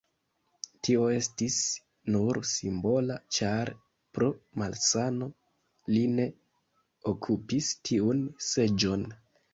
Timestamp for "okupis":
7.13-7.73